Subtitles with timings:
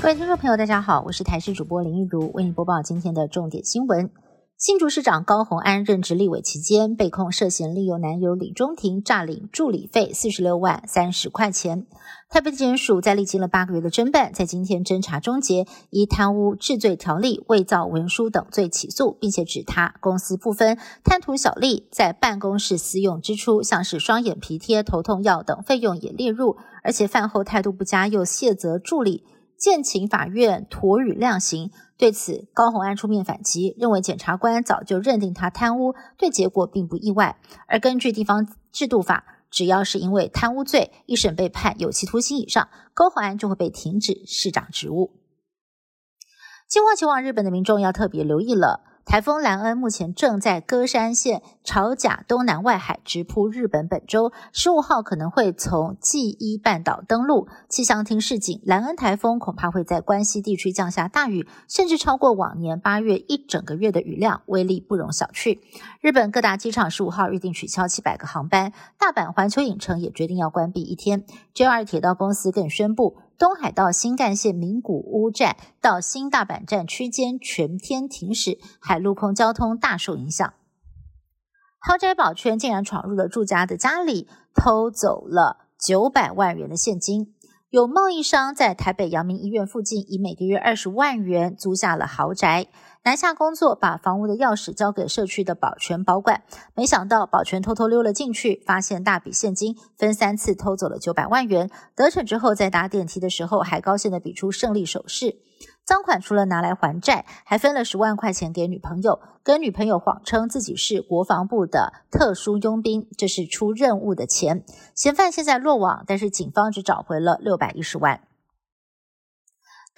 [0.00, 4.10] 各位听众朋友，大家好，我是台视主播林玉如，为您播报今天的重点新闻。
[4.56, 11.84] 新竹市长高虹安任职立委期间，被控涉嫌利用男友李中庭诈领助理费四十六万三十块钱。
[12.30, 29.24] 台北地检署在历经了八个月的侦办，在今天侦查终结，以贪污治罪条例、伪造文书等罪起诉，并且指他公私不分，贪图小利，在办公室私用支出，像是双眼皮贴、头痛药等费用也列入，而且饭后态度不佳，又卸责助理。
[29.58, 31.70] 建请法院妥予量刑。
[31.96, 37.40] 对此，高红安出面反击，认为检察官早就认定他贪污，对结果并不意外。
[37.66, 45.18] 而根据地方制度法，只要是因为贪污罪，一审被判有期徒刑以上，高红安就会被停止市长职务。
[46.68, 48.84] 计划前往日本的民众要特别留意了。
[49.08, 57.48] 台风兰恩目前正在歌山县朝甲东南外海直扑日本本州，十五号可能会从纪伊半岛登陆。
[57.70, 65.58] 气象厅示警，兰恩台风恐怕会在关西地区降下大雨，甚至超过往年八月一整个月的雨量，威力不容小觑。
[66.02, 71.24] 日本各大机场十五号预定取消七百个航班，大阪环球影城也决定要关闭一天。
[71.54, 73.16] JR 铁道公司更宣布。
[73.38, 80.52] 东海道新干线名古屋站到新大阪站区间全天停驶，海陆空交通大受影响。
[81.78, 87.36] 豪宅宝圈竟然闯入了住家的家里，偷走了九百万元的现金。
[87.70, 92.68] 有贸易商在台北阳明医院附近，以每个月二十万元租下了豪宅。
[93.04, 96.44] 南下工作，把房屋的钥匙交给社区的保全保管。
[96.74, 101.70] 没想到保全偷偷溜了进去，发现大笔现金，分三次偷走了九百万元。
[101.94, 105.36] 得逞之后，在搭电梯的时候，还高兴的比出胜利手势。
[105.88, 114.64] 赃款除了拿来还债，还分了十万块钱给女朋友，跟女朋友谎称自己是国防部的特殊佣兵，这是出任务的钱。
[114.94, 118.27] 嫌犯现在落网，但是警方只找回了六百一十万。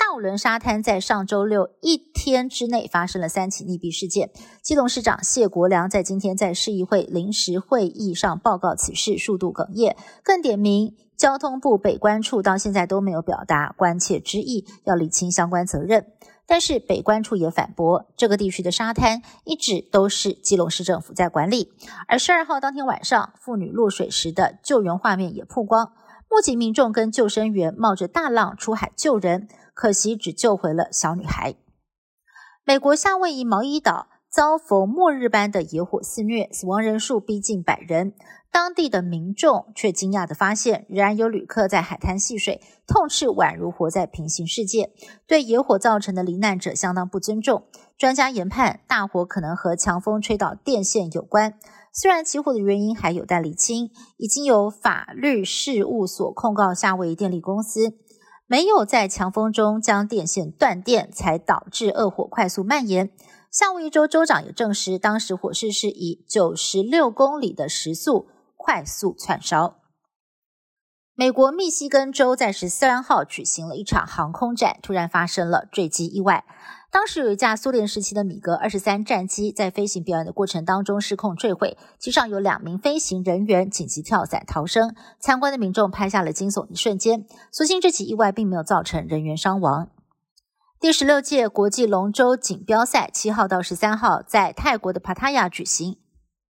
[0.00, 4.30] 大五轮沙滩在上周六一天之内发生了三起溺毙事件。
[4.62, 9.94] 基隆市长谢国良在今天在市议会临时会议上报告此事，数度哽咽，
[10.24, 16.06] 更点名交通部北关处到现在都没有表达关切之意，要理清相关责任。
[16.46, 21.72] 但是北关处也反驳，这个地区的沙滩一直都是基隆市政府在管理。
[22.08, 25.92] 而十二号当天晚上，妇女落水时的救援画面也曝光，
[26.30, 29.46] 目击民众跟救生员冒着大浪出海救人。
[29.80, 31.54] 可惜只救回了小女孩。
[32.66, 38.12] 美国夏威夷毛伊岛遭逢末日般的野火肆虐，死亡人数逼近百人。
[38.52, 44.92] 当地的民众却惊讶地发现，仍然有旅客在海滩戏水，痛斥宛如活在平行世界，
[45.26, 47.62] 对野火造成的罹难者相当不尊重。
[47.96, 51.54] 专家研判，大火可能和强风吹倒电线有关。
[51.94, 57.96] 虽然起火的原因还有待厘清，已经有法律事务所控告夏威夷电力公司。
[58.50, 63.12] 没有在强风中将电线断电，才导致恶火快速蔓延。
[63.48, 69.79] 夏威夷州州长也证实，当时火势是以九十六公里的时速快速窜烧。
[71.20, 76.46] 美国密西根州在十三号举行了一场航空展，突然发生了坠机意外。
[76.90, 84.94] 当时有一架苏联时期的米格二十三战机在飞行表演的过程当中失控坠毁，机上有两名飞行人员紧急跳伞逃生。
[85.18, 87.26] 参观的民众拍下了惊悚的瞬间。
[87.52, 89.90] 所幸这起意外并没有造成人员伤亡。
[90.80, 95.98] 第十六届国际龙舟锦标赛七号到十三号在泰国的帕塔亚举行。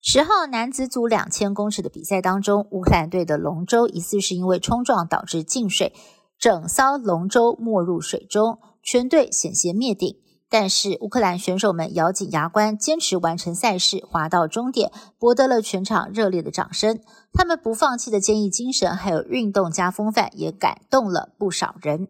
[0.00, 5.92] 十号男子组两千公尺的比赛当中，乌克兰队的龙舟疑似是因为冲撞导致进水，
[6.38, 8.58] 整艘龙舟没入水中。
[8.80, 10.16] 全队险些灭顶，
[10.48, 17.00] 但是乌克兰选手们咬紧牙关，坚持完成赛事，滑到终点，博得了全场热烈的掌声。
[17.32, 22.08] 他们不放弃的坚毅精神，还有运动加风范，也感动了不少人。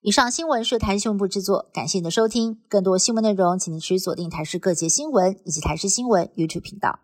[0.00, 2.60] 以上新闻是台新闻部制作，感谢您的收听。
[2.68, 7.00] 更多新闻内容，请您持续锁定台视各界新闻以及台视新闻 YouTube 频道。